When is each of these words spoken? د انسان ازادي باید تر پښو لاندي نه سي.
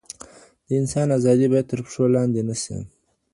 د 0.67 0.69
انسان 0.81 1.07
ازادي 1.17 1.45
باید 1.51 1.69
تر 1.71 1.79
پښو 1.85 2.03
لاندي 2.15 2.41
نه 2.49 2.55
سي. 2.63 2.75